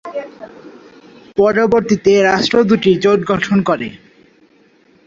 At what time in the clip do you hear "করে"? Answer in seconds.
3.69-3.87